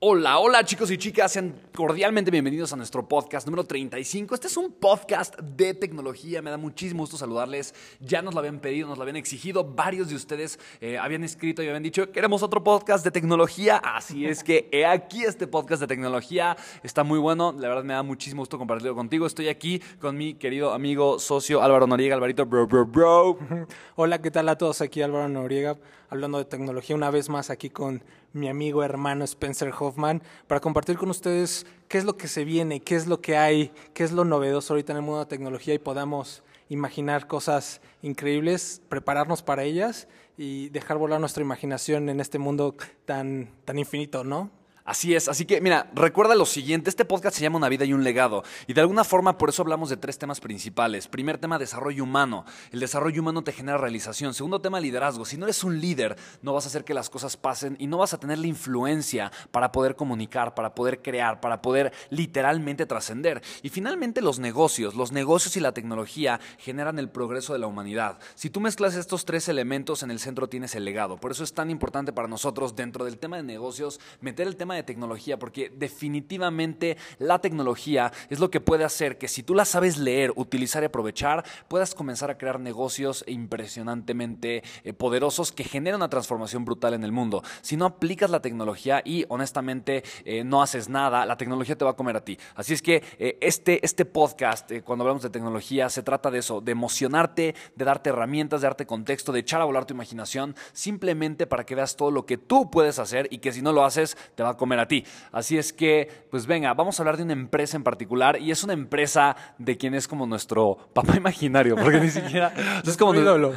[0.00, 4.32] Hola, hola chicos y chicas, sean cordialmente bienvenidos a nuestro podcast número 35.
[4.32, 7.74] Este es un podcast de tecnología, me da muchísimo gusto saludarles.
[7.98, 11.64] Ya nos lo habían pedido, nos lo habían exigido, varios de ustedes eh, habían escrito
[11.64, 15.80] y habían dicho, queremos otro podcast de tecnología, así es que he aquí este podcast
[15.80, 19.26] de tecnología, está muy bueno, la verdad me da muchísimo gusto compartirlo contigo.
[19.26, 23.38] Estoy aquí con mi querido amigo, socio Álvaro Noriega, Alvarito, bro, bro, bro.
[23.96, 24.80] Hola, ¿qué tal a todos?
[24.80, 25.76] Aquí Álvaro Noriega,
[26.10, 30.96] hablando de tecnología una vez más aquí con mi amigo hermano Spencer Hoffman, para compartir
[30.96, 34.12] con ustedes qué es lo que se viene, qué es lo que hay, qué es
[34.12, 39.42] lo novedoso ahorita en el mundo de la tecnología y podamos imaginar cosas increíbles, prepararnos
[39.42, 44.50] para ellas y dejar volar nuestra imaginación en este mundo tan, tan infinito, ¿no?
[44.88, 47.92] Así es, así que mira, recuerda lo siguiente, este podcast se llama Una vida y
[47.92, 51.08] un legado y de alguna forma por eso hablamos de tres temas principales.
[51.08, 52.46] Primer tema, desarrollo humano.
[52.72, 54.32] El desarrollo humano te genera realización.
[54.32, 55.26] Segundo tema, liderazgo.
[55.26, 57.98] Si no eres un líder, no vas a hacer que las cosas pasen y no
[57.98, 63.42] vas a tener la influencia para poder comunicar, para poder crear, para poder literalmente trascender.
[63.60, 64.94] Y finalmente los negocios.
[64.94, 68.18] Los negocios y la tecnología generan el progreso de la humanidad.
[68.34, 71.18] Si tú mezclas estos tres elementos, en el centro tienes el legado.
[71.18, 74.76] Por eso es tan importante para nosotros dentro del tema de negocios meter el tema
[74.76, 79.64] de tecnología, porque definitivamente la tecnología es lo que puede hacer que si tú la
[79.64, 86.00] sabes leer, utilizar y aprovechar, puedas comenzar a crear negocios impresionantemente eh, poderosos que generan
[86.00, 87.42] una transformación brutal en el mundo.
[87.62, 91.92] Si no aplicas la tecnología y honestamente eh, no haces nada, la tecnología te va
[91.92, 92.38] a comer a ti.
[92.54, 96.60] Así es que eh, este, este podcast, cuando hablamos de tecnología, se trata de eso,
[96.60, 101.46] de emocionarte, de darte herramientas, de darte contexto, de echar a volar tu imaginación, simplemente
[101.46, 104.16] para que veas todo lo que tú puedes hacer y que si no lo haces,
[104.34, 105.04] te va a comer a ti.
[105.32, 108.62] Así es que, pues venga, vamos a hablar de una empresa en particular y es
[108.64, 112.52] una empresa de quien es como nuestro papá imaginario, porque ni siquiera
[112.84, 113.52] es como ídolo.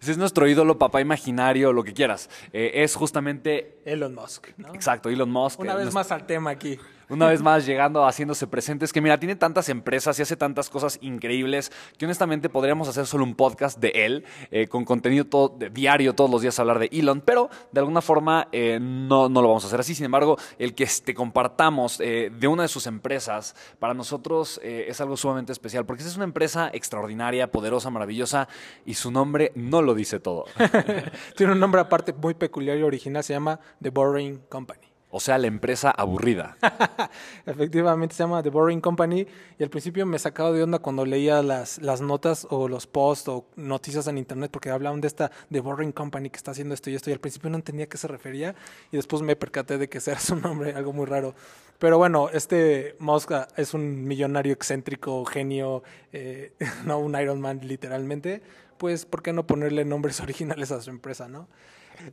[0.00, 2.30] Es nuestro ídolo, papá imaginario, lo que quieras.
[2.52, 4.48] Eh, es justamente Elon Musk.
[4.72, 5.60] Exacto, Elon Musk.
[5.60, 9.36] Una vez más al tema aquí una vez más llegando, haciéndose presentes, que mira, tiene
[9.36, 13.92] tantas empresas y hace tantas cosas increíbles que honestamente podríamos hacer solo un podcast de
[13.94, 17.80] él, eh, con contenido todo, de diario, todos los días hablar de Elon, pero de
[17.80, 19.94] alguna forma eh, no, no lo vamos a hacer así.
[19.94, 25.00] Sin embargo, el que te compartamos eh, de una de sus empresas, para nosotros es
[25.00, 28.48] algo sumamente especial, porque es una empresa extraordinaria, poderosa, maravillosa,
[28.84, 30.44] y su nombre no lo dice todo.
[31.36, 34.95] tiene un nombre aparte muy peculiar y original, se llama The Boring Company.
[35.16, 36.58] O sea, la empresa aburrida.
[37.46, 39.26] Efectivamente se llama The Boring Company
[39.58, 43.28] y al principio me sacaba de onda cuando leía las, las notas o los posts
[43.28, 46.90] o noticias en internet porque hablaban de esta The Boring Company que está haciendo esto
[46.90, 48.54] y esto y al principio no entendía a qué se refería
[48.92, 51.34] y después me percaté de que era su nombre, algo muy raro.
[51.78, 56.52] Pero bueno, este Musk es un millonario excéntrico, genio, eh,
[56.84, 58.42] no un Iron Man literalmente,
[58.76, 61.48] pues ¿por qué no ponerle nombres originales a su empresa, no?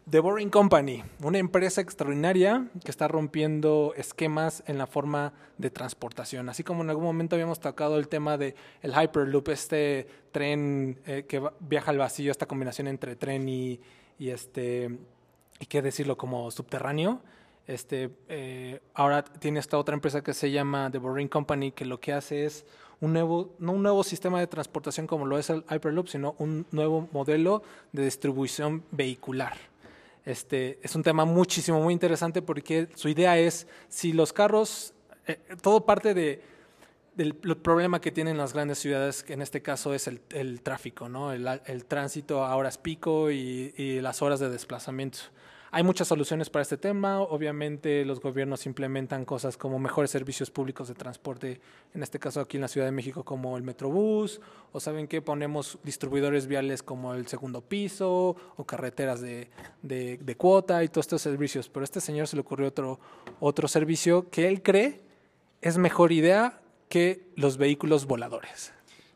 [0.10, 6.50] The Boring Company, una empresa extraordinaria que está rompiendo esquemas en la forma de transportación.
[6.50, 11.26] Así como en algún momento habíamos tocado el tema de el Hyperloop, este tren eh,
[11.28, 13.80] que viaja al vacío, esta combinación entre tren y,
[14.20, 14.98] este
[15.60, 17.22] y qué decirlo como subterráneo.
[17.66, 22.00] Este, eh, ahora tiene esta otra empresa que se llama The Boring Company que lo
[22.00, 22.66] que hace es
[23.00, 26.66] un nuevo, no un nuevo sistema de transportación como lo es el Hyperloop, sino un
[26.72, 29.73] nuevo modelo de distribución vehicular.
[30.25, 34.94] Este, es un tema muchísimo, muy interesante porque su idea es, si los carros,
[35.28, 36.42] eh, todo parte de,
[37.16, 41.31] del problema que tienen las grandes ciudades, en este caso es el, tráfico, ¿no?
[41.31, 45.20] el, tránsito a horas pico y, las horas de desplazamiento.
[45.75, 47.20] Hay muchas soluciones para este tema.
[47.20, 51.62] Obviamente los gobiernos implementan cosas como mejores servicios públicos de transporte,
[51.96, 54.40] en este caso aquí en la Ciudad de México como el Metrobús,
[54.72, 59.50] o saben que ponemos distribuidores viales como el segundo piso o carreteras de,
[59.81, 61.70] de, cuota y todos estos servicios.
[61.70, 63.00] Pero a este señor se le ocurrió otro,
[63.40, 65.02] otro servicio que él cree
[65.62, 68.74] es mejor idea que los vehículos voladores.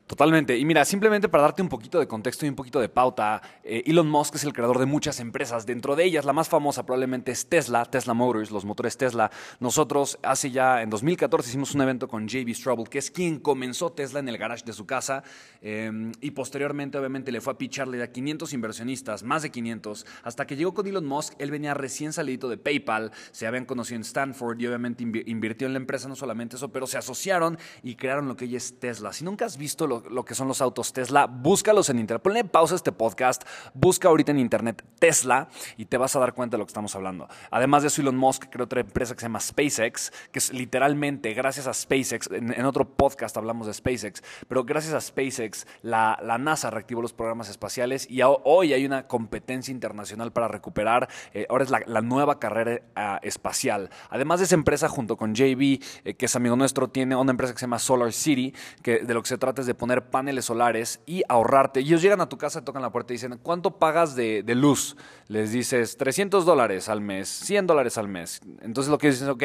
[0.07, 0.57] Totalmente.
[0.57, 3.83] Y mira, simplemente para darte un poquito de contexto y un poquito de pauta, eh,
[3.88, 5.65] Elon Musk es el creador de muchas empresas.
[5.65, 9.30] Dentro de ellas, la más famosa probablemente es Tesla, Tesla Motors, los motores Tesla.
[9.59, 13.92] Nosotros hace ya, en 2014, hicimos un evento con JB Straubel, que es quien comenzó
[13.92, 15.24] Tesla en el garage de su casa.
[15.62, 20.06] eh, y posteriormente, obviamente, le fue a picharle a 500 inversionistas, más de 500.
[20.24, 23.98] Hasta que llegó con Elon Musk, él venía recién salido de PayPal, se habían conocido
[23.98, 27.57] en Stanford y obviamente invi- invirtió en la empresa, no solamente eso, pero se asociaron
[27.83, 29.12] y crearon lo que hoy es Tesla.
[29.12, 32.21] Si nunca has visto lo, que son los autos Tesla, búscalos en internet.
[32.21, 36.57] Ponle pausa este podcast, busca ahorita en internet Tesla y te vas a dar cuenta
[36.57, 37.27] de lo que estamos hablando.
[37.51, 41.33] Además de eso, Elon Musk creó otra empresa que se llama SpaceX, que es literalmente
[41.33, 46.38] gracias a SpaceX, en, otro podcast hablamos de SpaceX, pero gracias a SpaceX la, la
[46.38, 51.63] NASA reactivó los programas espaciales y hoy hay una competencia internacional para recuperar, eh, ahora
[51.63, 53.89] es la, nueva carrera ah, espacial.
[54.09, 57.53] Además de esa empresa, junto con JB, eh, que es amigo nuestro, tiene una empresa
[57.53, 60.45] que se llama Solar City, que de lo que se trata es de poner paneles
[60.45, 61.81] solares y ahorrarte.
[61.81, 64.56] Y ellos llegan a tu casa, tocan la puerta y dicen, ¿cuánto pagas de, de
[64.56, 64.95] luz?
[65.28, 68.42] Les dices 300 dólares al mes, 100 dólares al mes.
[68.62, 69.44] Entonces lo que dicen es, ok,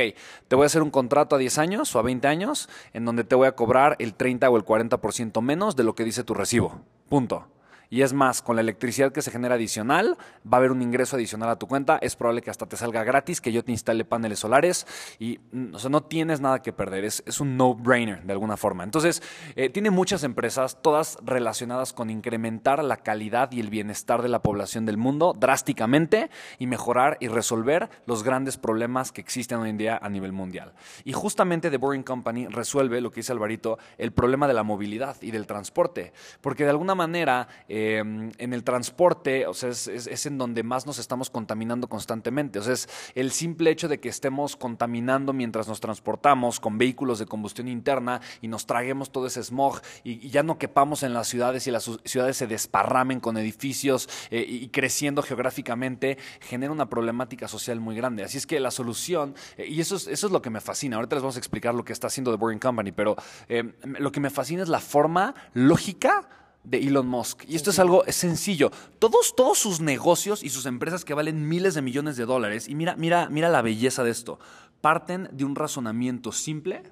[0.49, 3.25] te voy a hacer un contrato a 10 años o a 20 años en donde
[3.25, 6.35] te voy a cobrar el 30 o el 40% menos de lo que dice tu
[6.35, 6.81] recibo.
[7.09, 7.47] Punto.
[7.93, 10.17] Y es más, con la electricidad que se genera adicional,
[10.51, 11.99] va a haber un ingreso adicional a tu cuenta.
[12.01, 14.87] Es probable que hasta te salga gratis, que yo te instale paneles solares.
[15.19, 17.05] Y mm, no tienes nada que perder.
[17.05, 18.83] Es, es un no-brainer de alguna forma.
[18.83, 19.23] Entonces,
[19.57, 24.41] eh, tiene muchas empresas, todas relacionadas con incrementar la calidad y el bienestar de la
[24.41, 29.77] población del mundo drásticamente y mejorar y resolver los grandes problemas que existen hoy en
[29.77, 30.73] día a nivel mundial.
[31.05, 35.17] Y justamente The Boring Company resuelve, lo que dice Alvarito, el problema de la movilidad
[35.21, 36.15] y del transporte.
[36.41, 40.99] Porque de alguna manera, eh, en el transporte, o sea, es, en donde más nos
[40.99, 42.59] estamos contaminando constantemente.
[42.59, 47.19] O sea, es el simple hecho de que estemos contaminando mientras nos transportamos con vehículos
[47.19, 51.29] de combustión interna y nos traguemos todo ese smog y, ya no quepamos en las
[51.29, 57.49] ciudades y las ciudades se desparramen con edificios eh, y, creciendo geográficamente, genera una problemática
[57.49, 58.25] social muy grande.
[58.25, 60.97] Así es que la solución, eh, y eso es, eso es lo que me fascina,
[60.97, 63.17] ahorita les vamos a explicar lo que está haciendo The Boring Company, pero
[63.49, 66.29] eh, lo que me fascina es la forma lógica
[66.65, 67.45] de Elon Musk.
[67.49, 68.71] Y esto es algo sencillo.
[68.99, 72.75] Todos, todos sus negocios y sus empresas que valen miles de millones de dólares, y
[72.75, 74.39] mira, mira, mira la belleza de esto,
[74.81, 76.83] parten de un razonamiento simple,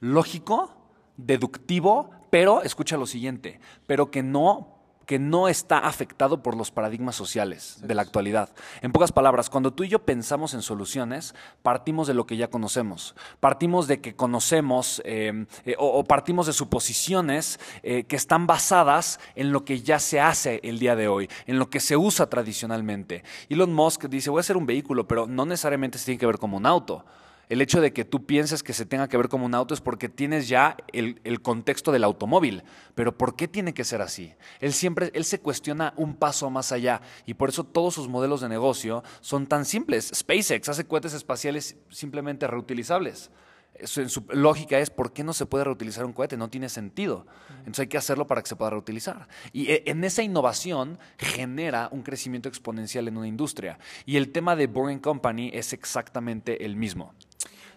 [0.00, 0.74] lógico,
[1.16, 4.77] deductivo, pero, escucha lo siguiente, pero que no
[5.08, 8.50] que no está afectado por los paradigmas sociales de la actualidad.
[8.82, 12.50] En pocas palabras, cuando tú y yo pensamos en soluciones, partimos de lo que ya
[12.50, 13.14] conocemos.
[13.40, 19.18] Partimos de que conocemos eh, eh, o, o partimos de suposiciones eh, que están basadas
[19.34, 22.28] en lo que ya se hace el día de hoy, en lo que se usa
[22.28, 23.24] tradicionalmente.
[23.48, 26.36] Elon Musk dice, voy a hacer un vehículo, pero no necesariamente se tiene que ver
[26.36, 27.06] como un auto.
[27.48, 29.80] El hecho de que tú pienses que se tenga que ver como un auto es
[29.80, 32.62] porque tienes ya el, el contexto del automóvil.
[32.94, 34.34] Pero ¿por qué tiene que ser así?
[34.60, 38.42] Él siempre, él se cuestiona un paso más allá y por eso todos sus modelos
[38.42, 40.10] de negocio son tan simples.
[40.14, 43.30] SpaceX hace cohetes espaciales simplemente reutilizables.
[43.74, 47.26] En su lógica es por qué no se puede reutilizar un cohete, no tiene sentido.
[47.58, 49.28] Entonces hay que hacerlo para que se pueda reutilizar.
[49.52, 53.78] Y eh, en esa innovación genera un crecimiento exponencial en una industria.
[54.04, 57.14] Y el tema de Boring Company es exactamente el mismo.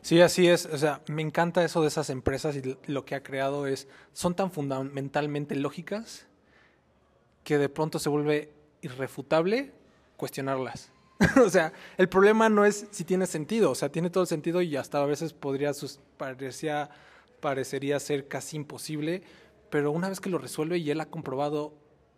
[0.02, 0.66] Sí, así es.
[0.66, 4.36] O sea, me encanta eso de esas empresas y lo que ha creado es, son
[4.36, 6.28] tan fundamentalmente lógicas
[7.44, 9.72] que de pronto se vuelve irrefutable
[10.18, 10.92] cuestionarlas.
[11.46, 14.62] o sea, el problema no es si tiene sentido, o sea, tiene todo el sentido
[14.62, 16.90] y hasta a veces podría sus, parecía,
[17.40, 19.22] parecería ser casi imposible,
[19.70, 21.74] pero una vez que lo resuelve y él ha comprobado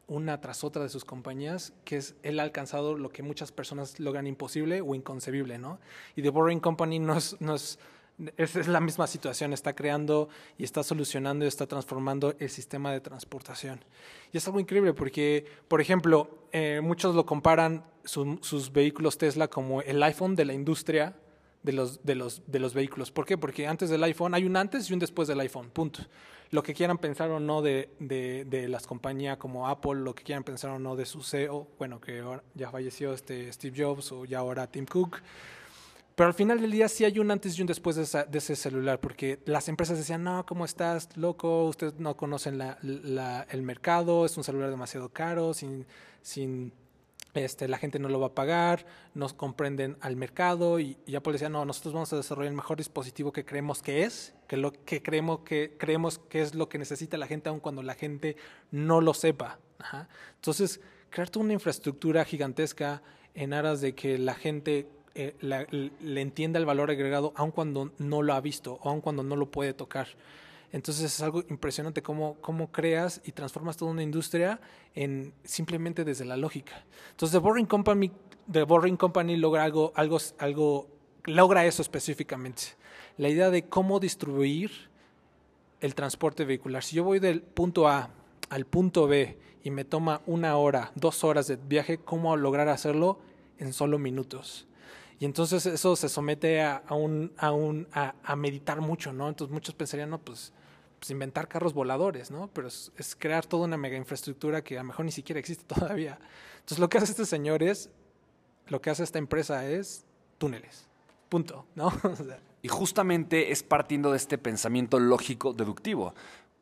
[0.08, 4.00] una tras otra de sus compañías, que es él ha alcanzado lo que muchas personas
[4.00, 5.80] logran imposible o inconcebible, ¿no?
[6.16, 7.80] Y The Boring Company no es, no es,
[8.68, 13.84] la misma situación, está creando y está solucionando y está transformando el sistema de transportación.
[14.32, 19.48] Y es algo increíble porque, por ejemplo, eh, muchos lo comparan su- sus vehículos Tesla
[19.48, 21.16] como el iPhone de la industria
[21.64, 23.12] de los, de, los, de los vehículos.
[23.12, 23.38] ¿Por qué?
[23.38, 26.02] Porque antes del iPhone hay un antes y un después del iPhone, punto.
[26.52, 30.24] Lo que quieran pensar o no de, de, de las compañías como Apple, lo que
[30.24, 34.12] quieran pensar o no de su CEO, bueno, que ahora ya falleció este Steve Jobs
[34.12, 35.18] o ya ahora Tim Cook.
[36.16, 38.04] Pero al final del día sí hay un antes y un después de,
[38.38, 41.66] ese celular, porque las empresas decían, no, ¿cómo estás, loco?
[41.66, 42.78] Ustedes no conocen la-
[43.50, 45.88] el mercado, es un celular demasiado caro, sin,
[46.22, 46.72] sin
[47.34, 51.34] este, la gente no lo va a pagar, nos comprenden al mercado y, y Apple
[51.34, 54.72] decía, no, nosotros vamos a desarrollar el mejor dispositivo que creemos que es, que lo
[54.72, 58.38] que creemos que, creemos que es lo que necesita la gente, aun cuando la gente
[58.72, 59.60] no lo sepa.
[60.36, 63.02] Entonces, crear toda una infraestructura gigantesca
[63.34, 68.22] en aras de que la gente eh, le entienda el valor agregado, aun cuando no
[68.22, 70.08] lo ha visto aun cuando no lo puede tocar.
[70.74, 74.60] Entonces es algo impresionante cómo, cómo creas y transformas toda una industria
[74.96, 76.84] en simplemente desde la lógica.
[77.12, 78.12] Entonces The Boring Company,
[78.52, 80.88] The Boring Company logra algo, algo, algo,
[81.26, 82.64] logra eso específicamente.
[83.18, 84.72] La idea de cómo distribuir
[85.80, 86.84] el transporte vehicular.
[86.84, 88.10] Si yo voy del punto A
[88.50, 93.20] al punto B y me toma una hora, dos horas de viaje, ¿cómo lograr hacerlo
[93.60, 94.66] en solo minutos?
[95.20, 99.30] Y entonces eso se somete a, un, a, un, a meditar mucho, ¿no?
[99.30, 100.52] Entonces muchos pensarían, no, pues,
[101.04, 102.50] pues inventar carros voladores, ¿no?
[102.54, 106.18] Pero es, crear toda una mega infraestructura que a lo mejor ni siquiera existe todavía.
[106.54, 107.90] Entonces lo que hace este señor es,
[108.68, 110.06] lo que hace esta empresa es
[110.38, 110.88] túneles.
[111.28, 111.92] Punto, ¿no?
[112.62, 116.16] Y justamente es partiendo de este pensamiento lógico deductivo.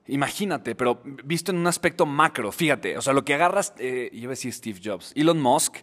[0.07, 4.21] Imagínate, pero visto en un aspecto macro, fíjate, o sea, lo que agarras, eh, yo
[4.21, 5.75] iba a Steve Jobs, Elon Musk,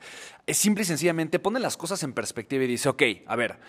[0.44, 3.60] es simple y sencillamente pone las cosas en perspectiva y dice, ok, a ver,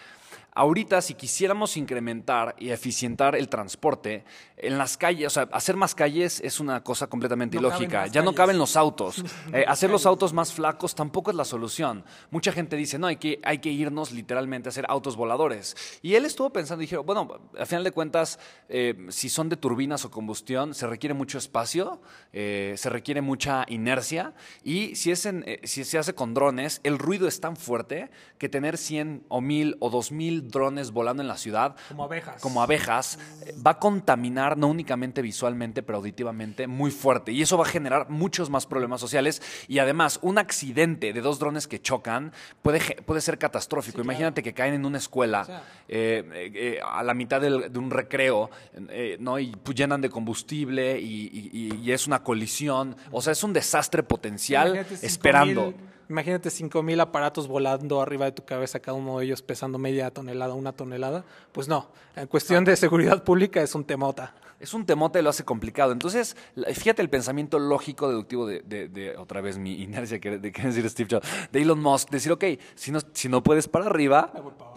[0.53, 4.23] ahorita si quisiéramos incrementar y eficientar el transporte
[4.57, 8.21] en las calles, o sea, hacer más calles es una cosa completamente No ilógica, ya
[8.21, 12.03] no caben los autos, Eh, hacer los autos más flacos tampoco es la solución.
[12.29, 15.75] Mucha gente dice, no, hay que, hay que irnos literalmente a hacer autos voladores.
[16.01, 18.37] Y él estuvo pensando y dijo, bueno, al final de cuentas,
[18.67, 22.01] eh, si son de turbinas o combustión, se requiere mucho espacio,
[22.33, 24.33] eh, se requiere mucha inercia.
[24.63, 28.49] Y si, es en, si se hace con drones, el ruido es tan fuerte que
[28.49, 32.41] tener 100 o 1000 o 2000 drones volando en la ciudad como abejas.
[32.41, 37.31] como abejas, eh, va a contaminar no únicamente visualmente, pero auditivamente muy fuerte.
[37.31, 39.41] Y eso va a generar muchos más problemas sociales.
[39.67, 42.31] Y además, un accidente de dos drones que chocan
[42.61, 43.97] puede, puede ser catastrófico.
[43.97, 44.11] Sí, claro.
[44.11, 45.63] Imagínate que caen en una escuela O sea.
[45.87, 48.49] eh, eh, a la mitad del- de un recreo,
[48.89, 49.39] eh, ¿no?
[49.39, 52.95] Y pues, llenan de combustible y, y- y- y es una colisión.
[53.11, 55.67] O sea, es un desastre potencial esperando.
[55.67, 55.75] mil-
[56.09, 60.53] imagínate 5000 aparatos volando arriba de tu cabeza, cada uno de ellos pesando media tonelada,
[60.55, 61.23] una tonelada.
[61.51, 64.33] Pues no, en cuestión de seguridad pública es un temota.
[64.59, 65.91] Es un temote, lo hace complicado.
[65.93, 66.35] Entonces,
[66.73, 70.61] fíjate el pensamiento lógico deductivo de, de- de, otra vez, mi inercia que, de que
[70.63, 72.43] decir Steve Jobs, de Elon Musk, decir, ok,
[72.75, 74.33] si no, si no puedes para arriba,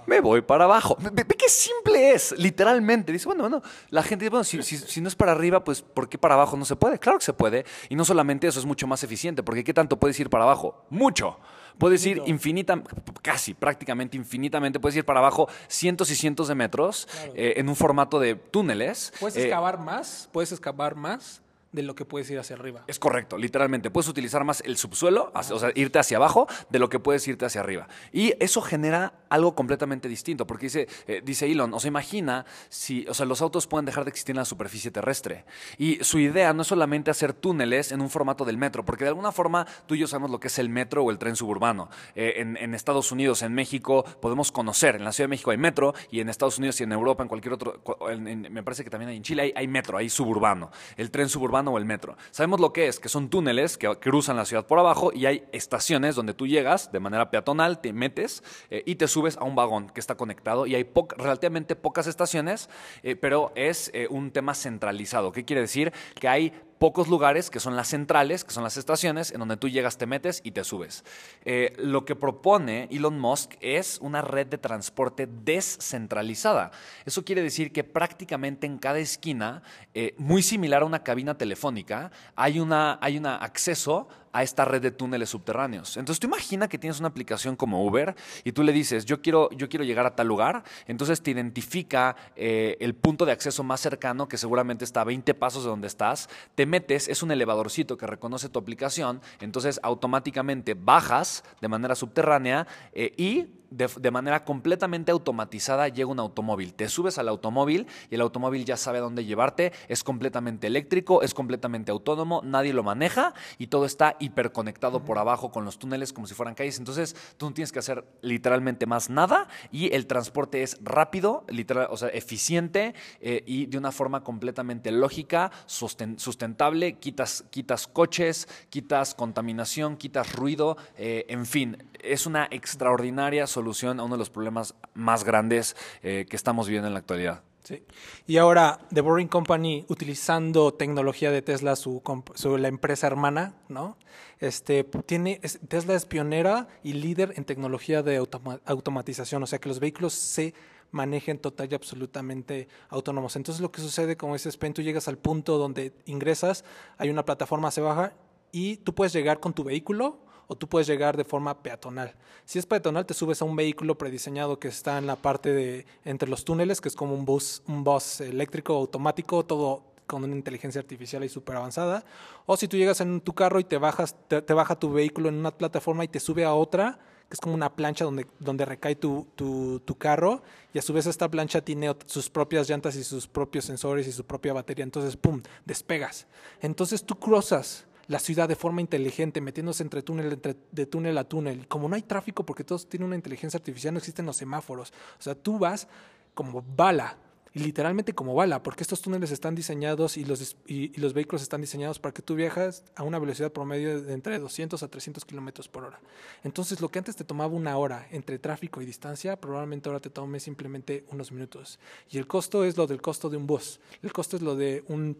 [0.06, 0.96] me voy para abajo.
[1.00, 3.12] Ve, ve- ve qué simple es, literalmente.
[3.12, 5.82] Dice, bueno, bueno, la gente dice, bueno, si, si- si no es para arriba, pues
[5.82, 6.98] ¿por qué para abajo no se puede?
[6.98, 7.64] Claro que se puede.
[7.88, 10.84] Y no solamente eso, es mucho más eficiente, porque ¿qué tanto puedes ir para abajo?
[10.90, 11.38] Mucho.
[11.82, 12.80] Puedes ir infinita,
[13.22, 17.74] casi, prácticamente infinitamente, puedes ir para abajo cientos y cientos de metros eh, en un
[17.74, 19.12] formato de túneles.
[19.18, 21.41] Puedes Eh, excavar más, puedes excavar más
[21.72, 22.84] de lo que puedes ir hacia arriba.
[22.86, 23.90] Es correcto, literalmente.
[23.90, 27.46] Puedes utilizar más el subsuelo, o sea, irte hacia abajo, de lo que puedes irte
[27.46, 27.88] hacia arriba.
[28.12, 33.06] Y eso genera algo completamente distinto, porque dice, eh, dice Elon, o sea, imagina si,
[33.08, 35.44] o sea, los autos pueden dejar de existir en la superficie terrestre.
[35.78, 39.08] Y su idea no es solamente hacer túneles en un formato del metro, porque de
[39.08, 41.88] alguna forma tú y yo sabemos lo que es el metro o el tren suburbano.
[42.14, 45.94] Eh, en, Estados Unidos, en México, podemos conocer, en la Ciudad de México hay metro,
[46.10, 47.80] y en Estados Unidos y en Europa, en cualquier otro,
[48.16, 51.61] me parece que también hay en Chile, hay, hay metro, hay suburbano, el tren suburbano
[51.70, 52.16] o el metro.
[52.30, 55.44] Sabemos lo que es, que son túneles que cruzan la ciudad por abajo y hay
[55.52, 59.54] estaciones donde tú llegas de manera peatonal, te metes eh, y te subes a un
[59.54, 62.68] vagón que está conectado y hay relativamente pocas estaciones,
[63.02, 65.32] eh, pero es eh, un tema centralizado.
[65.32, 65.92] ¿Qué quiere decir?
[66.18, 69.68] Que hay pocos lugares que son las centrales, que son las estaciones, en donde tú
[69.68, 71.04] llegas, te metes y te subes.
[71.44, 76.72] Eh, lo que propone Elon Musk es una red de transporte descentralizada.
[77.04, 79.62] Eso quiere decir que prácticamente en cada esquina,
[79.94, 84.82] eh, muy similar a una cabina telefónica, hay un hay una acceso a esta red
[84.82, 85.96] de túneles subterráneos.
[85.96, 89.50] Entonces tú imagina que tienes una aplicación como Uber y tú le dices, yo quiero,
[89.50, 93.80] yo quiero llegar a tal lugar, entonces te identifica eh, el punto de acceso más
[93.80, 97.96] cercano, que seguramente está a 20 pasos de donde estás, te metes, es un elevadorcito
[97.96, 104.44] que reconoce tu aplicación, entonces automáticamente bajas de manera subterránea eh, y de, de, manera
[104.44, 106.74] completamente automatizada llega un automóvil.
[106.74, 111.34] Te subes al automóvil y el automóvil ya sabe dónde llevarte, es completamente eléctrico, es
[111.34, 115.04] completamente autónomo, nadie lo maneja y todo está hiperconectado uh -huh.
[115.04, 116.78] por abajo con los túneles como si fueran calles.
[116.78, 121.88] Entonces tú no tienes que hacer literalmente más nada y el transporte es rápido, literal,
[121.90, 128.48] o sea, eficiente eh, y de una forma completamente lógica, susten sustentable, quitas, quitas coches,
[128.70, 133.61] quitas contaminación, quitas ruido, eh, en fin, es una extraordinaria solución
[134.00, 137.42] a uno de los problemas más grandes eh, que estamos viviendo en la actualidad.
[137.64, 137.84] Sí.
[138.26, 142.02] Y ahora, The Boring Company, utilizando tecnología de Tesla, su,
[142.34, 143.96] su- la empresa hermana, ¿no?
[144.40, 149.60] Este, tiene, es- Tesla es pionera y líder en tecnología de automa- automatización, o sea
[149.60, 150.54] que los vehículos se
[150.90, 153.36] manejen total y absolutamente autónomos.
[153.36, 156.64] Entonces lo que sucede, como dices, Pen, tú llegas al punto donde ingresas,
[156.98, 158.12] hay una plataforma, se baja
[158.50, 160.18] y tú puedes llegar con tu vehículo
[160.52, 162.14] o tú puedes llegar de forma peatonal.
[162.44, 165.86] Si es peatonal, te subes a un vehículo prediseñado que está en la parte de
[166.04, 170.36] entre los túneles, que es como un bus, un bus eléctrico automático, todo con una
[170.36, 172.04] inteligencia artificial y súper avanzada.
[172.44, 175.36] O si tú llegas en tu carro y te bajas, te, baja tu vehículo en
[175.36, 176.98] una plataforma y te sube a otra,
[177.30, 180.42] que es como una plancha donde, donde recae tu, tu, tu carro,
[180.74, 184.12] y a su vez esta plancha tiene sus propias llantas y sus propios sensores y
[184.12, 184.84] su propia batería.
[184.84, 186.26] Entonces, ¡pum!, despegas.
[186.60, 191.24] Entonces tú cruzas la ciudad de forma inteligente, metiéndose entre túnel, entre, de túnel a
[191.24, 191.60] túnel.
[191.60, 194.92] Y como no hay tráfico, porque todos tienen una inteligencia artificial, no existen los semáforos.
[195.18, 195.88] O sea, tú vas
[196.34, 197.18] como bala,
[197.54, 201.42] y literalmente como bala, porque estos túneles están diseñados y los, y, y los vehículos
[201.42, 205.24] están diseñados para que tú viajas a una velocidad promedio de entre 200 a 300
[205.26, 206.00] kilómetros por hora.
[206.44, 210.08] Entonces, lo que antes te tomaba una hora entre tráfico y distancia, probablemente ahora te
[210.08, 211.78] tome simplemente unos minutos.
[212.10, 213.80] Y el costo es lo del costo de un bus.
[214.02, 215.16] El costo es lo de un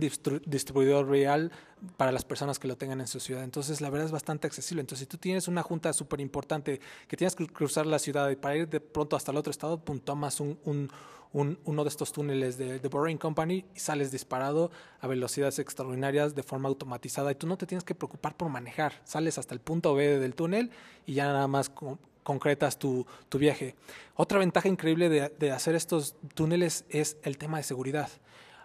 [0.00, 1.52] distribuidor real
[1.96, 3.44] para las personas que lo tengan en su ciudad.
[3.44, 4.80] Entonces, la verdad es bastante accesible.
[4.80, 8.36] Entonces, si tú tienes una junta súper importante que tienes que cruzar la ciudad y
[8.36, 10.90] para ir de pronto hasta el otro estado, pum, tomas un, un-
[11.32, 16.34] un- uno de estos túneles de The Boring Company y sales disparado a velocidades extraordinarias
[16.34, 18.94] de forma automatizada y tú no te tienes que preocupar por manejar.
[19.04, 20.72] Sales hasta el punto B del túnel
[21.06, 23.74] y ya nada más con- concretas tu, tu viaje.
[24.16, 28.10] Otra ventaja increíble de, de hacer estos túneles es el tema de seguridad.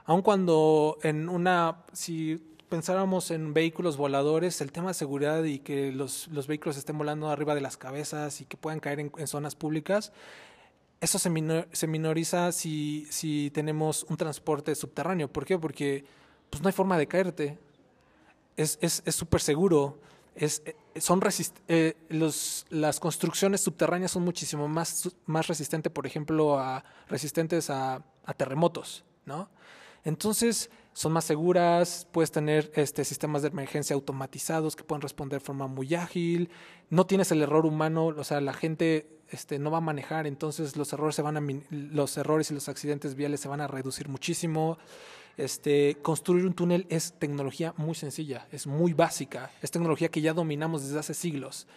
[0.06, 2.38] Aun cuando en una, si
[2.70, 7.30] pensáramos en vehículos voladores, el tema de seguridad y que los, los vehículos estén volando
[7.30, 10.12] arriba de las cabezas y que puedan caer en, zonas públicas,
[11.02, 15.28] eso se, minor- se minoriza si, si tenemos un transporte subterráneo.
[15.28, 15.58] ¿Por qué?
[15.58, 16.06] Porque
[16.50, 17.58] pues, no hay forma de caerte.
[18.58, 20.00] Es es- es súper seguro.
[20.36, 26.06] Es, eh, son resist- eh, los, las construcciones subterráneas son muchísimo más, más resistentes, por
[26.06, 28.04] ejemplo, a, resistentes a
[28.38, 29.50] terremotos, ¿no?
[30.06, 35.46] Entonces, son más seguras, puedes tener este, sistemas de emergencia automatizados que pueden responder de
[35.46, 36.50] forma muy ágil,
[36.90, 40.78] no tienes el error humano, o sea, la gente este, no va a manejar, entonces
[40.78, 44.08] los errores, se van a, los errores y los accidentes viales se van a reducir
[44.08, 44.78] muchísimo.
[45.36, 50.34] Este, construir un túnel es tecnología muy sencilla, es muy básica, es tecnología que ya
[50.34, 51.68] dominamos desde hace siglos.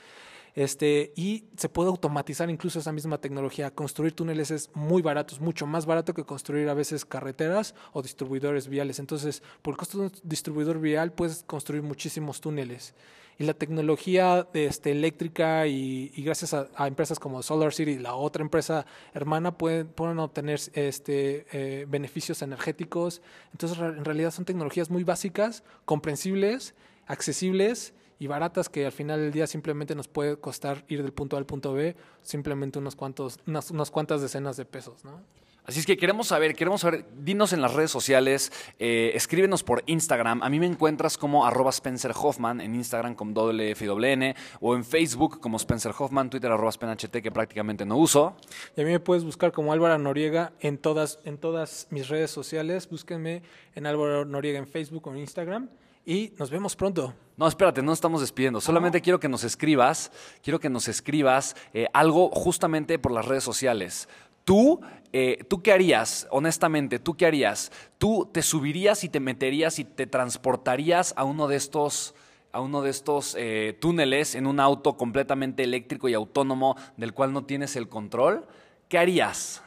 [0.59, 3.71] Este, y se puede automatizar incluso esa misma tecnología.
[3.71, 8.03] Construir túneles es muy barato, es mucho más barato que construir a veces carreteras o
[8.03, 8.99] distribuidores viales.
[8.99, 12.97] Entonces, por el costo de un distribuidor vial puedes construir muchísimos túneles.
[13.39, 18.85] Y la tecnología este, eléctrica y, gracias a, empresas como Solar City, la otra empresa
[19.15, 23.23] hermana, pueden, obtener este, eh, beneficios energéticos.
[23.53, 26.75] Entonces, en realidad son tecnologías muy básicas, comprensibles,
[27.07, 31.37] accesibles y baratas que al final del día simplemente nos puede costar ir del punto
[31.37, 35.21] A al punto B simplemente unos cuantos, unas, unas cuantas decenas de pesos, ¿no?
[35.69, 39.83] Así es que queremos saber, queremos saber, dinos en las redes sociales, eh, escríbenos por
[39.85, 40.43] Instagram.
[40.43, 45.41] A mí me encuentras como arroba Spencer Hoffman en Instagram como WFWN o en Facebook
[45.41, 48.35] como Spencer Hoffman, Twitter arroba SpenHT que prácticamente no uso.
[48.79, 52.31] Y a mí me puedes buscar como Álvaro Noriega en todas, en todas mis redes
[52.31, 52.89] sociales.
[52.89, 53.43] Búsquenme
[53.75, 55.69] en Álvaro Noriega en Facebook o en Instagram.
[56.09, 57.13] Y nos vemos pronto.
[57.37, 58.63] No, espérate, no estamos despidiendo.
[58.63, 60.11] Solamente quiero que nos escribas,
[60.43, 64.09] quiero que nos escribas eh, algo justamente por las redes sociales.
[64.45, 64.81] Tú,
[65.13, 66.27] eh, ¿tú qué harías?
[66.31, 67.71] Honestamente, ¿tú qué harías?
[67.99, 72.15] ¿Tú te subirías y te meterías y te transportarías a uno de estos,
[72.53, 77.35] a uno de estos eh, túneles en un auto completamente eléctrico y autónomo del cual
[77.35, 78.47] no tienes el control?
[78.89, 79.63] ¿Qué harías?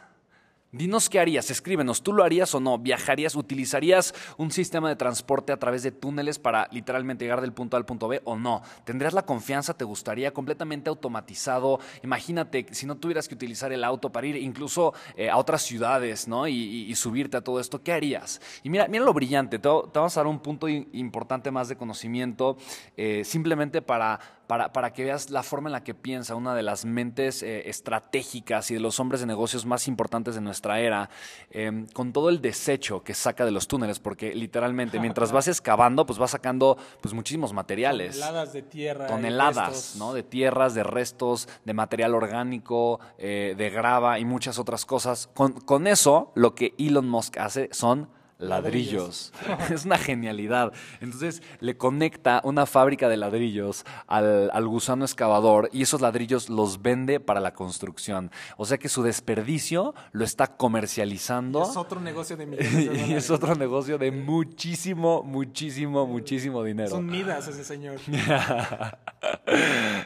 [0.73, 2.77] Dinos qué harías, escríbenos, ¿tú lo harías o no?
[2.77, 7.75] ¿Viajarías, utilizarías un sistema de transporte a través de túneles para literalmente llegar del punto
[7.75, 8.61] A al punto B o no?
[8.85, 11.81] ¿Tendrías la confianza, te gustaría completamente automatizado?
[12.03, 16.29] Imagínate si no tuvieras que utilizar el auto para ir incluso eh, a otras ciudades,
[16.29, 16.47] ¿no?
[16.47, 18.39] Y, subirte a todo esto, ¿qué harías?
[18.63, 22.55] Y mira, mira lo brillante, te, vamos a dar un punto importante más de conocimiento,
[22.95, 24.19] eh, simplemente para,
[24.51, 27.69] para, para que veas la forma en la que piensa una de las mentes eh,
[27.69, 31.09] estratégicas y de los hombres de negocios más importantes de nuestra era,
[31.51, 36.05] eh, con todo el desecho que saca de los túneles, porque literalmente mientras vas excavando,
[36.05, 38.19] pues vas sacando pues muchísimos materiales.
[38.19, 39.07] Toneladas de tierra.
[39.07, 39.95] Toneladas.
[39.95, 40.11] ¿no?
[40.11, 45.29] De tierras, de restos, de material orgánico, eh, de grava y muchas otras cosas.
[45.33, 48.09] Con, con eso, lo que Elon Musk hace son
[48.41, 49.33] ladrillos.
[49.71, 50.73] es una genialidad.
[50.99, 56.81] Entonces le conecta una fábrica de ladrillos al, al, gusano excavador y esos ladrillos los
[56.81, 58.31] vende para la construcción.
[58.57, 61.63] O sea que su desperdicio lo está comercializando.
[61.63, 62.71] Es otro negocio de millones
[63.07, 66.89] Y es otro negocio de muchísimo, muchísimo, muchísimo dinero.
[66.89, 67.99] Son midas ese señor.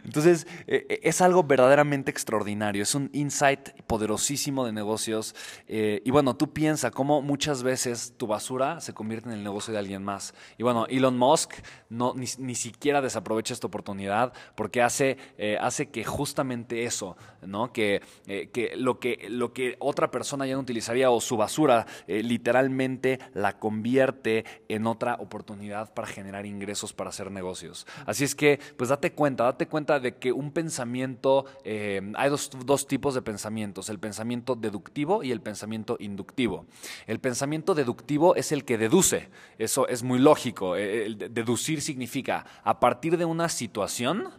[0.03, 2.83] Entonces, eh, eh, es algo verdaderamente extraordinario.
[2.83, 5.35] Es un insight poderosísimo de negocios.
[5.67, 9.79] Eh, y bueno, tú piensas cómo muchas veces basura se convierte en el negocio de
[9.79, 10.33] alguien más.
[10.57, 11.53] Y bueno, Elon Musk
[11.89, 15.17] no, ni, siquiera desaprovecha esta oportunidad porque hace,
[15.59, 17.71] hace que justamente eso, ¿no?
[17.73, 23.19] Que, que, lo que lo que otra persona ya no utilizaría o su basura literalmente
[23.33, 27.85] la convierte en otra oportunidad para generar ingresos para hacer negocios.
[28.05, 32.49] Así es que, pues date cuenta, date cuenta de que un pensamiento, eh, hay dos,
[32.65, 36.65] dos, tipos de pensamientos, el pensamiento deductivo y el pensamiento inductivo.
[37.07, 40.75] El pensamiento deductivo es el que deduce, eso es muy lógico.
[40.75, 44.29] El deducir significa, a partir de una situación,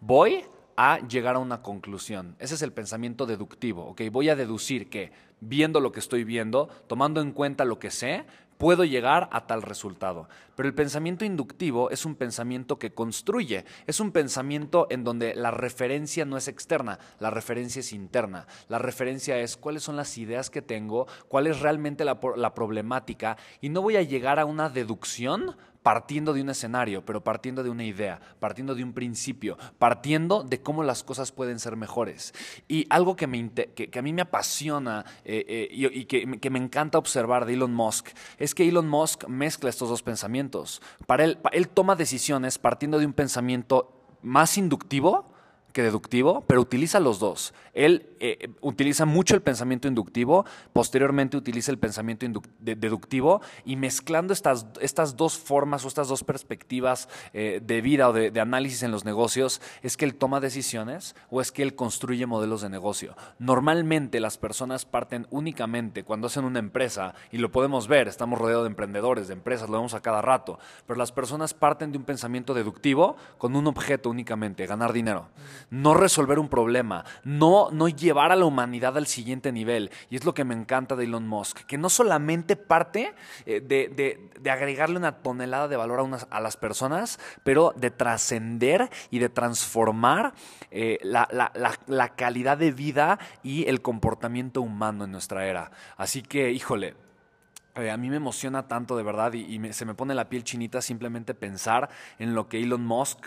[0.00, 0.44] voy
[0.76, 2.36] a llegar a una conclusión.
[2.38, 3.94] Ese es el pensamiento deductivo.
[4.12, 5.10] Voy a deducir que
[5.40, 8.26] viendo lo que estoy viendo, tomando en cuenta lo que sé,
[8.58, 10.28] puedo llegar a tal resultado.
[10.56, 15.52] Pero el pensamiento inductivo es un pensamiento que construye, es un pensamiento en donde la
[15.52, 18.46] referencia no es externa, la referencia es interna.
[18.68, 22.18] La referencia es cuáles son las ideas que tengo, cuál es realmente la,
[22.54, 25.56] problemática y no voy a llegar a una deducción
[25.88, 30.60] partiendo de un escenario, pero partiendo de una idea, partiendo de un principio, partiendo de
[30.60, 32.34] cómo las cosas pueden ser mejores.
[32.68, 37.46] Y algo que, a mí me apasiona eh, eh, y, que, que, me encanta observar
[37.46, 40.82] de Elon Musk es que Elon Musk mezcla estos dos pensamientos.
[41.06, 45.32] Para él, él toma decisiones partiendo de un pensamiento más inductivo,
[45.78, 47.54] que deductivo, pero utiliza los dos.
[47.72, 52.26] Él eh, utiliza mucho el pensamiento inductivo, posteriormente utiliza el pensamiento
[52.58, 58.12] deductivo y mezclando estas, estas dos formas o estas dos perspectivas eh, de vida o
[58.12, 62.26] de, análisis en los negocios, es que él toma decisiones o es que él construye
[62.26, 63.14] modelos de negocio.
[63.38, 68.64] Normalmente las personas parten únicamente cuando hacen una empresa, y lo podemos ver, estamos rodeados
[68.64, 72.04] de emprendedores, de empresas, lo vemos a cada rato, pero las personas parten de un
[72.04, 75.28] pensamiento deductivo con un objeto únicamente, ganar dinero
[75.70, 79.90] no resolver un problema, no, no llevar a la humanidad al siguiente nivel.
[80.10, 83.14] Y es lo que me encanta de Elon Musk, que no solamente parte
[83.46, 89.18] eh, de, agregarle una tonelada de valor a, a las personas, pero de trascender y
[89.18, 90.34] de transformar
[90.70, 91.28] eh, la,
[91.86, 95.70] la calidad de vida y el comportamiento humano en nuestra era.
[95.96, 96.94] Así que, híjole,
[97.78, 100.82] eh, a mí me emociona tanto de verdad y, se me pone la piel chinita
[100.82, 103.26] simplemente pensar en lo que Elon Musk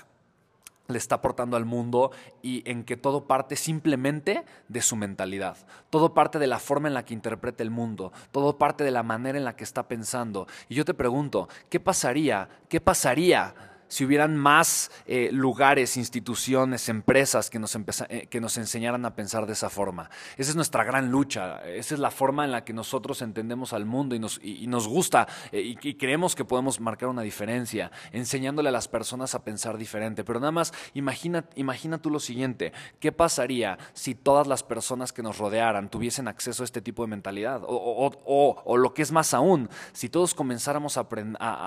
[0.92, 5.58] le está aportando al mundo y en que todo parte simplemente de su mentalidad.
[5.90, 9.04] Todo parte de la forma en la que interpreta el mundo, todo parte de la
[9.04, 10.48] manera en la que está pensando.
[10.70, 12.50] Y yo te pregunto, ¿qué pasaría?
[12.70, 13.71] ¿Qué pasaría?
[13.92, 19.46] Si hubieran más eh, lugares, instituciones, empresas que nos, eh, que nos enseñaran a pensar
[19.46, 20.10] de esa forma.
[20.38, 23.84] Esa es nuestra gran lucha, esa es la forma en la que nosotros entendemos al
[23.84, 28.70] mundo y nos, y, nos gusta eh, y, creemos que podemos marcar una diferencia, enseñándole
[28.70, 30.24] a las personas a pensar diferente.
[30.24, 35.22] Pero nada más, imagina, imagina tú lo siguiente, ¿qué pasaría si todas las personas que
[35.22, 37.62] nos rodearan tuviesen acceso a este tipo de mentalidad?
[37.66, 41.02] O, lo que es más aún, si todos comenzáramos a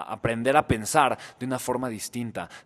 [0.08, 2.13] aprender a pensar de una forma distinta,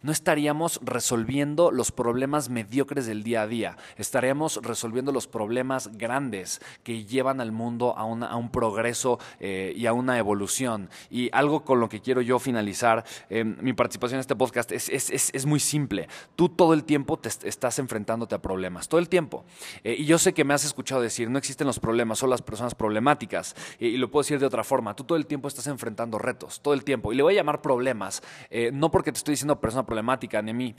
[0.02, 6.61] no estaríamos resolviendo los problemas mediocres del día a día, estaríamos resolviendo los problemas grandes
[6.82, 10.90] que llevan al mundo a, un progreso eh, y a una evolución.
[11.11, 15.46] Y algo con lo que quiero yo finalizar eh, mi participación en este podcast es,
[15.46, 16.08] muy simple.
[16.37, 19.44] Tú todo el tiempo te estás enfrentándote a problemas, todo el tiempo.
[19.82, 22.42] Eh, y yo sé que me has escuchado decir, no existen los problemas, son las
[22.42, 23.56] personas problemáticas.
[23.78, 26.74] y lo puedo decir de otra forma, tú todo el tiempo estás enfrentando retos, todo
[26.74, 27.12] el tiempo.
[27.12, 28.22] Y le voy a llamar problemas,
[28.72, 30.74] no porque te estoy diciendo persona problemática mí,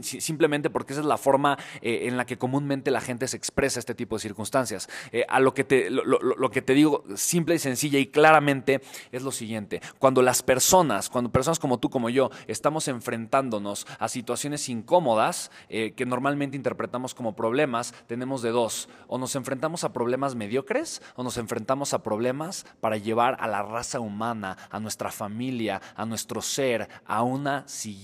[0.00, 3.78] simplemente porque esa es la forma eh, en la que comúnmente la gente se expresa
[3.78, 4.88] este tipo de circunstancias.
[5.12, 8.80] Eh, a lo que, te, lo, que te digo simple y sencilla y claramente
[9.12, 9.82] es lo siguiente.
[9.98, 15.92] Cuando las personas, cuando personas como tú, como yo, estamos enfrentándonos a situaciones incómodas eh,
[15.92, 18.88] que normalmente interpretamos como problemas, tenemos de dos.
[19.06, 23.62] O nos enfrentamos a problemas mediocres o nos enfrentamos a problemas para llevar a la
[23.62, 27.97] raza humana, a nuestra familia, a nuestro ser, a una siguiente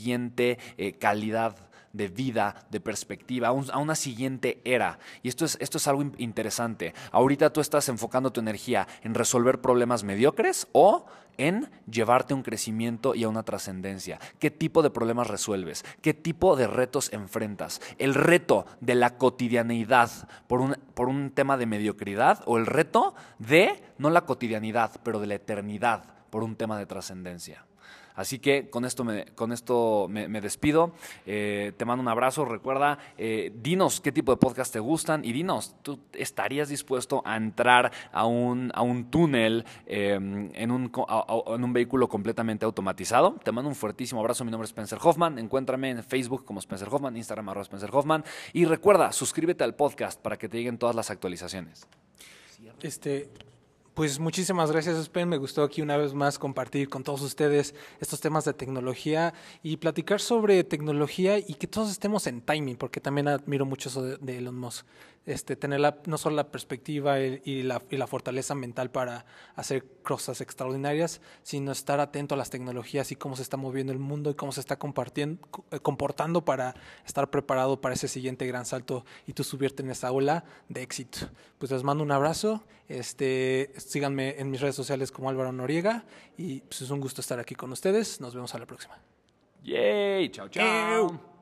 [0.77, 1.57] eh, calidad
[1.93, 4.99] de vida, de perspectiva, a, una siguiente era.
[5.23, 6.93] Y esto es, esto es algo interesante.
[7.13, 11.07] Ahorita tú estás enfocando tu energía en resolver problemas mediocres o
[11.39, 14.19] en llevarte a un crecimiento y a una trascendencia.
[14.41, 15.85] ¿Qué tipo de problemas resuelves?
[16.01, 17.81] ¿Qué tipo de retos enfrentas?
[17.99, 20.11] ¿El reto de la cotidianeidad
[20.49, 25.21] por un, por un tema de mediocridad o el reto de, no la cotidianidad, pero
[25.21, 26.15] de la eternidad?
[26.35, 27.65] por un tema de trascendencia.
[28.15, 30.93] Así que con esto me, con esto me, despido.
[31.27, 32.45] Eh, te mando un abrazo.
[32.45, 37.37] Recuerda, eh, dinos qué tipo de podcast te gustan y dinos, ¿tú estarías dispuesto a
[37.37, 40.93] entrar a un, a un túnel em, en, un,
[41.47, 43.35] en un vehículo completamente automatizado?
[43.43, 44.45] Te mando un fuertísimo abrazo.
[44.45, 45.39] Mi nombre es Spencer Hoffman.
[45.39, 48.25] Encuéntrame en Facebook como Spencer Hoffman, Instagram arroba Spencer Hoffman.
[48.53, 51.89] Y recuerda, suscríbete al podcast para que te lleguen todas las actualizaciones.
[52.81, 53.29] Este,
[53.95, 55.29] pues muchísimas gracias, Spen.
[55.29, 59.77] Me gustó aquí una vez más compartir con todos ustedes estos temas de tecnología y
[59.77, 64.39] platicar sobre tecnología y que todos estemos en timing, porque también admiro mucho eso de
[64.39, 64.85] Elon Musk
[65.27, 69.25] este, tener la, no solo la perspectiva y, la, y, la, fortaleza mental para
[69.57, 73.99] hacer cosas extraordinarias, sino estar atento a las tecnologías y cómo se está moviendo el
[73.99, 76.75] mundo y cómo se está compartiendo, eh, comportando para
[77.07, 81.19] estar preparado para ese siguiente gran salto y tú subirte en esa ola de éxito.
[81.59, 86.05] Pues les mando un abrazo, este, síganme en mis redes sociales como Álvaro Noriega
[86.37, 88.21] y pues es un gusto estar aquí con ustedes.
[88.21, 88.99] Nos vemos a la próxima.
[89.63, 91.34] Yay, chao, chao.